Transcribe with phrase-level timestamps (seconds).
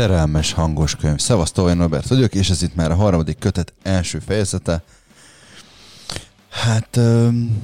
[0.00, 1.18] Szerelmes hangos könyv.
[1.18, 4.82] Szevasz, Tolvaj Norbert vagyok, és ez itt már a harmadik kötet első fejezete.
[6.48, 7.62] Hát um,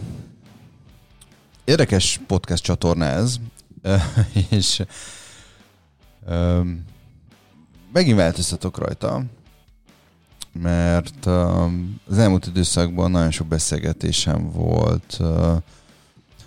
[1.65, 3.37] érdekes podcast csatorna ez,
[4.51, 4.83] és
[6.29, 6.85] um,
[7.93, 9.25] megint változtatok rajta,
[10.53, 15.57] mert um, az elmúlt időszakban nagyon sok beszélgetésem volt, uh,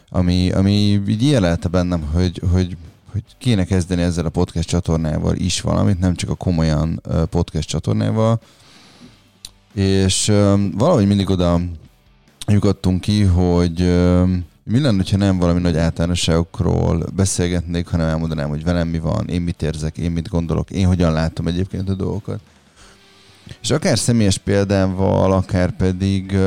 [0.10, 0.72] ami, ami
[1.08, 2.78] így jelelte bennem, hogy, hogy
[3.12, 8.40] hogy kéne kezdeni ezzel a podcast csatornával is valamit, nem csak a komolyan podcast csatornával.
[9.74, 10.26] És
[10.76, 11.60] valahogy mindig oda
[12.48, 13.80] lyukadtunk ki, hogy
[14.64, 19.42] mi lenne, ha nem valami nagy általánosságokról beszélgetnék, hanem elmondanám, hogy velem mi van, én
[19.42, 22.40] mit érzek, én mit gondolok, én hogyan látom egyébként a dolgokat.
[23.62, 26.38] És akár személyes példával, akár pedig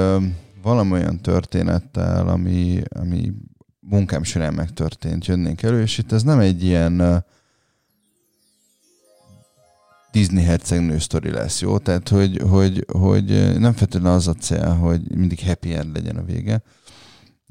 [0.62, 3.32] valami olyan történettel, ami, ami
[3.88, 7.16] munkám során megtörtént, jönnénk elő, és itt ez nem egy ilyen uh,
[10.12, 11.78] Disney hercegnő sztori lesz, jó?
[11.78, 16.24] Tehát, hogy, hogy, hogy nem feltétlenül az a cél, hogy mindig happy end legyen a
[16.24, 16.62] vége.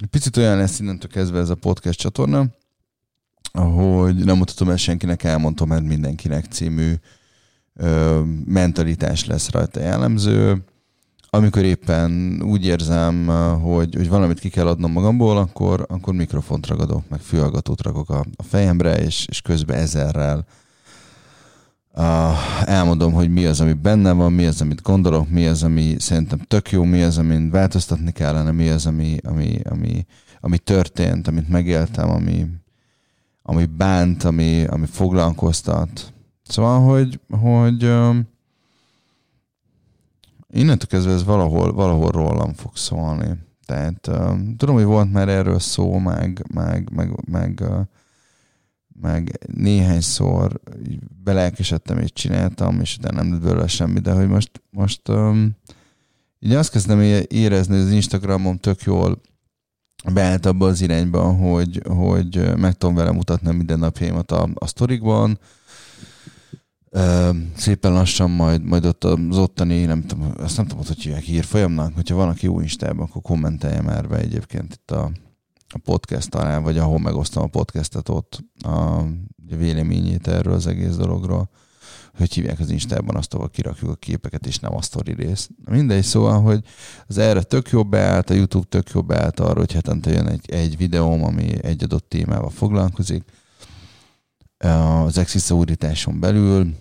[0.09, 2.45] Picit olyan lesz innentől kezdve ez a podcast csatorna,
[3.51, 6.93] ahogy nem mutatom el senkinek, elmondtam, mert mindenkinek című
[7.73, 10.63] ö, mentalitás lesz rajta jellemző
[11.33, 13.27] amikor éppen úgy érzem,
[13.61, 18.25] hogy, hogy valamit ki kell adnom magamból, akkor, akkor mikrofont ragadok, meg fülhallgatót rakok a,
[18.35, 20.45] a fejemre, és, és közben ezerrel
[21.93, 25.95] uh, elmondom, hogy mi az, ami benne van, mi az, amit gondolok, mi az, ami
[25.99, 30.05] szerintem tök jó, mi az, amin változtatni kellene, mi az, ami, ami, ami,
[30.39, 32.47] ami történt, amit megéltem, ami,
[33.41, 36.13] ami bánt, ami, ami foglalkoztat.
[36.43, 38.30] Szóval, hogy, hogy um,
[40.51, 43.37] innentől kezdve ez valahol, valahol rólam fog szólni.
[43.65, 47.79] Tehát uh, tudom, hogy volt már erről szó, meg, meg, meg, meg, uh,
[49.01, 50.59] meg néhányszor
[51.23, 55.55] belelkesedtem és csináltam, és utána nem lett belőle semmi, de hogy most, most um,
[56.39, 59.21] így azt kezdem érezni, hogy az Instagramom tök jól
[60.13, 65.39] beállt abba az irányba, hogy, hogy meg tudom vele mutatni a mindennapjaimat a, a sztorikban,
[67.55, 71.95] szépen lassan majd, majd ott az ottani, nem tudom, azt nem tudom, hogy hívják hírfolyamnak,
[71.95, 75.11] hogyha van, aki jó Instában, akkor kommentelje már be egyébként itt a,
[75.67, 79.01] a podcast alá, vagy ahol megosztom a podcastet ott a,
[79.57, 81.49] véleményét erről az egész dologról,
[82.17, 85.49] hogy hívják az Instában azt, ahol kirakjuk a képeket, és nem a sztori rész.
[85.69, 86.63] Mindegy, szóval, hogy
[87.07, 90.49] az erre tök jobb beállt, a YouTube tök jobb beállt arra, hogy hetente jön egy,
[90.49, 93.23] egy videóm, ami egy adott témával foglalkozik,
[94.67, 96.75] az ex visszaúrításon belül.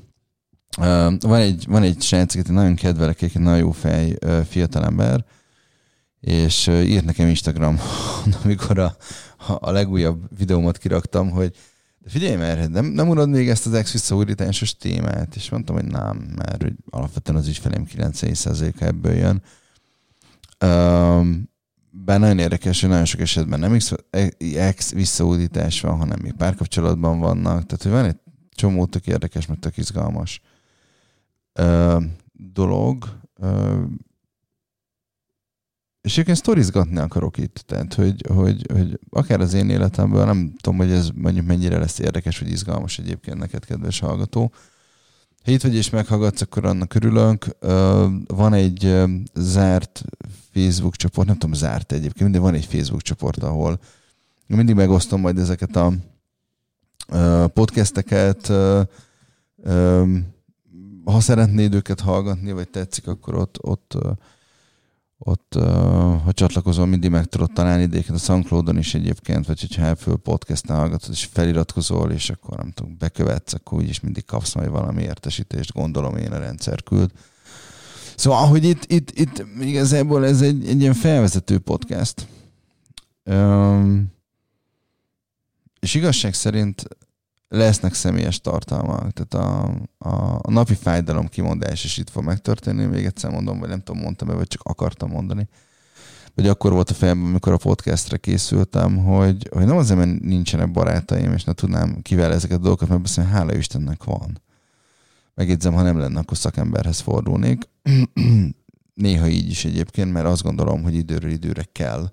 [1.20, 4.16] Van egy, van egy srác, akit nagyon kedvelek, egy nagyon jó fej
[4.48, 5.24] fiatalember,
[6.20, 7.78] és írt nekem Instagram,
[8.44, 8.96] amikor a,
[9.46, 11.56] a legújabb videómat kiraktam, hogy
[12.02, 15.36] de figyelj már, nem, nem unod még ezt az ex visszaúrításos témát?
[15.36, 19.42] És mondtam, hogy nem, mert alapvetően az ügyfelém 90%-a ebből jön.
[21.90, 23.78] Bár nagyon érdekes, hogy nagyon sok esetben nem
[24.56, 27.66] ex visszaúdítás van, hanem még párkapcsolatban vannak.
[27.66, 28.16] Tehát, hogy van egy
[28.50, 30.40] csomó tök érdekes, meg tök izgalmas
[31.52, 31.98] ö,
[32.32, 33.04] dolog.
[33.34, 33.82] Ö,
[36.00, 40.78] és egyébként sztorizgatni akarok itt, tehát hogy, hogy, hogy akár az én életemből, nem tudom,
[40.78, 44.52] hogy ez mondjuk mennyire lesz érdekes, vagy izgalmas egyébként neked, kedves hallgató.
[45.44, 47.46] Ha itt vagy és meghallgatsz, akkor annak örülök.
[48.26, 49.02] Van egy
[49.34, 50.04] zárt
[50.60, 53.80] Facebook csoport, nem tudom, zárt egyébként, mindig van egy Facebook csoport, ahol
[54.46, 55.92] mindig megosztom majd ezeket a
[57.46, 58.46] podcasteket.
[61.04, 63.96] Ha szeretnéd őket hallgatni, vagy tetszik, akkor ott, ott
[65.22, 65.54] ott,
[66.24, 70.76] ha csatlakozol, mindig meg tudod találni idéket a SoundCloudon is egyébként, vagy hogyha elföl podcasten
[70.76, 75.72] hallgatod, és feliratkozol, és akkor nem tudom, bekövetsz, akkor úgyis mindig kapsz majd valami értesítést,
[75.72, 77.10] gondolom én a rendszer küld.
[78.20, 82.26] Szóval, hogy itt, itt, itt igazából ez egy, egy ilyen felvezető podcast.
[83.24, 84.12] Um,
[85.80, 86.84] és igazság szerint
[87.48, 93.04] lesznek személyes tartalmak, tehát a, a, a napi fájdalom kimondás is itt fog megtörténni, még
[93.04, 95.48] egyszer mondom, vagy nem tudom, mondtam-e, vagy csak akartam mondani.
[96.34, 100.70] Vagy akkor volt a fejemben, amikor a podcastre készültem, hogy, hogy nem azért, mert nincsenek
[100.70, 104.40] barátaim, és ne tudnám kivel ezeket a dolgokat megbeszélni, hála Istennek van.
[105.34, 107.68] Megjegyzem, ha nem lenne, akkor szakemberhez fordulnék.
[108.94, 112.10] Néha így is egyébként, mert azt gondolom, hogy időről időre kell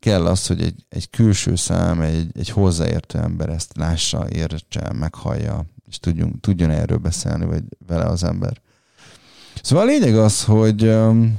[0.00, 5.64] kell az, hogy egy, egy külső szám, egy, egy hozzáértő ember ezt lássa, értse, meghallja,
[5.88, 8.60] és tudjunk, tudjon erről beszélni, vagy vele az ember.
[9.62, 11.38] Szóval a lényeg az, hogy, um,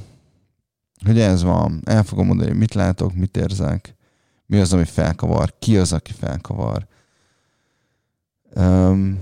[1.05, 1.81] hogy ez van.
[1.85, 3.95] El fogom mondani, mit látok, mit érzek,
[4.45, 6.87] mi az, ami felkavar, ki az, aki felkavar.
[8.55, 9.19] Um,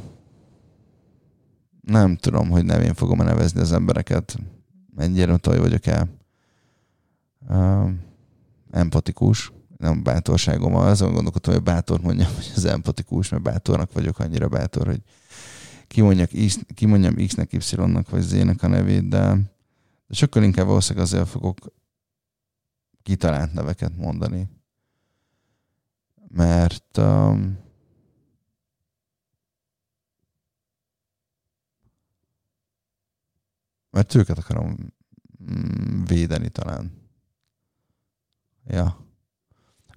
[1.89, 4.38] nem tudom, hogy nevén fogom nevezni az embereket.
[4.95, 6.09] Mennyire toj vagyok el.
[7.50, 7.91] Uh,
[8.71, 9.51] empatikus.
[9.77, 10.75] Nem bátorságom.
[10.75, 15.01] Azon gondolkodtam, hogy bátor mondjam, hogy az empatikus, mert bátornak vagyok, annyira bátor, hogy
[16.74, 19.38] kimondjam X-nek, Y-nak, vagy Z-nek a nevét, de,
[20.07, 21.57] de sokkal inkább valószínűleg azért fogok
[23.03, 24.50] kitalált neveket mondani.
[26.27, 27.57] Mert um,
[33.99, 34.93] mert őket akarom
[35.51, 36.91] mm, védeni talán.
[38.67, 39.05] Ja.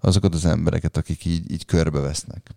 [0.01, 2.51] Azokat az embereket, akik így, így körbevesznek.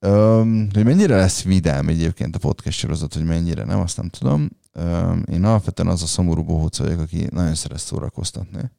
[0.00, 4.48] Um, hogy mennyire lesz vidám egyébként a podcast sorozat, hogy mennyire nem, azt nem tudom.
[4.74, 8.70] Um, én alapvetően az a szomorú bohóc vagyok, aki nagyon szeret szórakoztatni.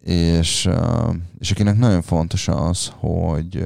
[0.00, 0.68] És,
[1.38, 3.64] és akinek nagyon fontos az, hogy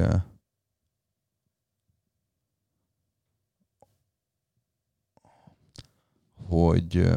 [6.50, 7.08] hogy,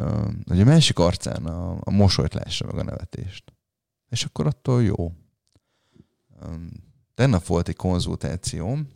[0.46, 3.54] hogy a másik arcán a, a mosolyt lássa meg a nevetést.
[4.10, 5.12] És akkor attól jó.
[7.14, 8.88] Tegnap volt egy konzultációm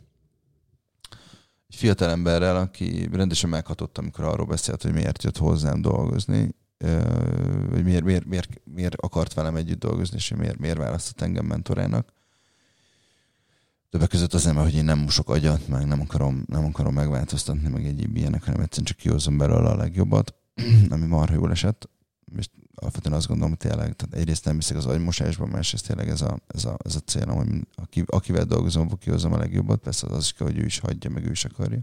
[1.68, 6.54] egy fiatal emberrel, aki rendesen meghatott, amikor arról beszélt, hogy miért jött hozzám dolgozni,
[7.70, 12.12] hogy miért, miért, miért, miért akart velem együtt dolgozni, és miért, miért választott engem mentorának.
[13.90, 17.68] Többek között az ember, hogy én nem mosok agyat, meg nem akarom, nem akarom megváltoztatni,
[17.68, 20.34] meg egyéb ilyenek, hanem egyszerűen csak kihozom belőle a legjobbat,
[20.90, 21.88] ami marha jól esett
[22.36, 26.20] és alapvetően azt gondolom, hogy tényleg, tehát egyrészt nem hiszek az agymosásban, másrészt tényleg ez
[26.20, 30.24] a, ez a, ez a célom, hogy aki, akivel dolgozom, kihozom a legjobbat, persze az
[30.24, 31.80] is kell, hogy ő is hagyja, meg ő is akarja.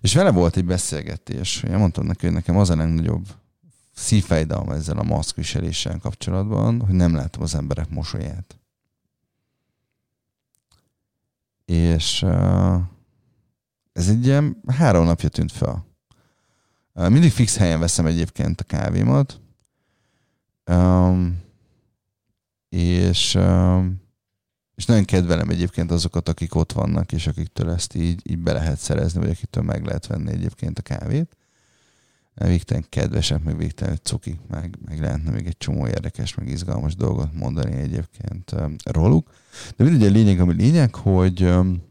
[0.00, 3.26] És vele volt egy beszélgetés, én mondtam neki, hogy nekem az a legnagyobb
[3.94, 8.58] szívfájdalom ezzel a maszkviseléssel kapcsolatban, hogy nem látom az emberek mosolyát.
[11.64, 12.80] És uh,
[13.92, 15.86] ez egy ilyen három napja tűnt fel.
[16.92, 19.40] Mindig fix helyen veszem egyébként a kávémat.
[20.70, 21.42] Um,
[22.68, 24.02] és, um,
[24.74, 28.78] és nagyon kedvelem egyébként azokat, akik ott vannak, és akiktől ezt így, így be lehet
[28.78, 31.36] szerezni, vagy akiktől meg lehet venni egyébként a kávét.
[32.34, 37.32] Végtelen kedvesek, meg végtelen cuki, meg, meg lehetne még egy csomó érdekes, meg izgalmas dolgot
[37.32, 38.54] mondani egyébként
[38.84, 39.30] róluk.
[39.76, 41.82] De mindegy, a lényeg, ami lényeg, hogy um,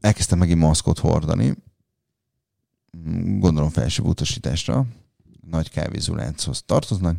[0.00, 1.54] elkezdtem megint maszkot hordani,
[3.38, 4.86] gondolom felsőbb utasításra,
[5.50, 7.16] nagy kávézólánchoz tartoznak.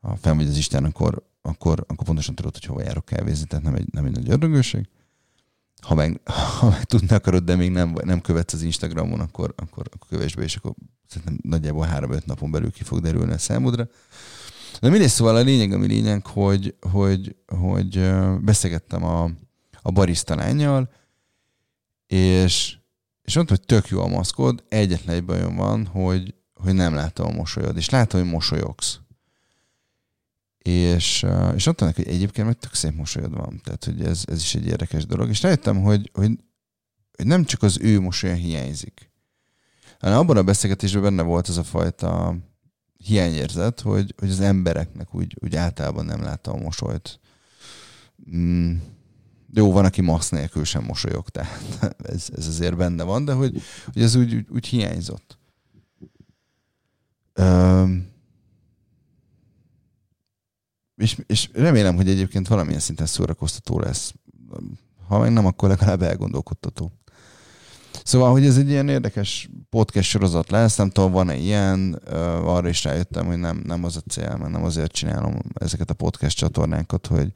[0.00, 3.64] Ha fenn vagy az Isten, akkor, akkor, akkor pontosan tudod, hogy hova járok kávézni, tehát
[3.64, 4.88] nem egy, nem egy nagy ördögőség.
[5.80, 6.20] Ha meg,
[6.58, 10.34] ha meg tudni akarod, de még nem, nem követsz az Instagramon, akkor, akkor, akkor kövess
[10.34, 10.74] be, és akkor
[11.06, 13.88] szerintem nagyjából három-öt napon belül ki fog derülni a számodra.
[14.80, 19.30] De mindegy, szóval a lényeg, ami lényeg, hogy, hogy, hogy beszélgettem a,
[19.82, 20.90] a barista lányjal,
[22.06, 22.78] és
[23.30, 27.26] és mondta, hogy tök jó a maszkod, egyetlen egy bajom van, hogy, hogy nem látom
[27.26, 29.00] a mosolyod, és látom, hogy mosolyogsz.
[30.62, 33.60] És, és neki, hogy egyébként meg tök szép mosolyod van.
[33.64, 35.28] Tehát, hogy ez, ez is egy érdekes dolog.
[35.28, 36.30] És rájöttem, hogy, hogy,
[37.16, 39.10] hogy nem csak az ő mosolya hiányzik,
[40.00, 42.36] hanem abban a beszélgetésben benne volt ez a fajta
[42.96, 47.20] hiányérzet, hogy, hogy az embereknek úgy, úgy általában nem látta a mosolyt.
[48.36, 48.76] Mm
[49.54, 51.60] jó, van, aki masz nélkül sem mosolyog, tehát
[52.12, 53.62] ez, ez azért benne van, de hogy,
[53.92, 55.38] hogy ez úgy, úgy, úgy hiányzott.
[57.34, 58.09] Üm,
[61.00, 64.14] és, és remélem, hogy egyébként valamilyen szinten szórakoztató lesz.
[65.08, 66.92] Ha meg nem, akkor legalább elgondolkodtató.
[68.04, 71.92] Szóval, hogy ez egy ilyen érdekes podcast sorozat lesz, nem tudom, van-e ilyen,
[72.44, 75.94] arra is rájöttem, hogy nem, nem az a cél, mert nem azért csinálom ezeket a
[75.94, 77.32] podcast csatornákat, hogy,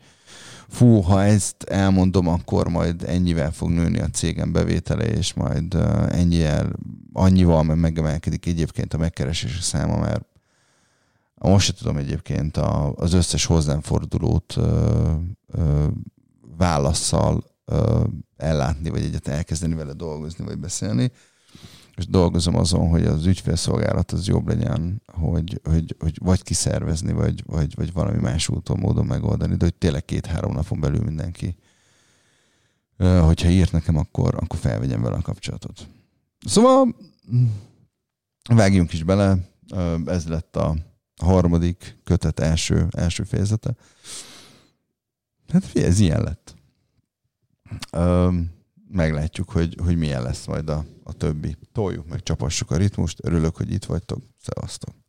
[0.69, 5.75] fú, ha ezt elmondom, akkor majd ennyivel fog nőni a cégem bevétele, és majd
[6.11, 6.73] ennyivel,
[7.13, 10.25] annyival meg megemelkedik egyébként a megkeresési száma, mert
[11.35, 12.57] most sem tudom egyébként
[12.95, 14.57] az összes hozzám fordulót
[16.57, 17.45] válaszsal
[18.37, 21.11] ellátni, vagy egyet elkezdeni vele dolgozni, vagy beszélni.
[21.97, 27.43] És dolgozom azon, hogy az ügyfélszolgálat az jobb legyen, hogy, hogy, hogy vagy kiszervezni, vagy,
[27.47, 31.57] vagy, vagy valami más úton, módon megoldani, de hogy tényleg két-három napon belül mindenki,
[32.99, 35.89] hogyha írt nekem, akkor, akkor felvegyem vele a kapcsolatot.
[36.47, 36.97] Szóval
[38.55, 39.39] vágjunk is bele,
[40.05, 40.77] ez lett a
[41.23, 43.75] harmadik kötet első, első fejezete.
[45.49, 46.55] Hát ez ilyen lett
[48.95, 51.57] meglátjuk, hogy, hogy milyen lesz majd a, a többi.
[51.73, 53.19] Toljuk meg, csapassuk a ritmust.
[53.23, 54.19] Örülök, hogy itt vagytok.
[54.41, 55.04] Szevasztok!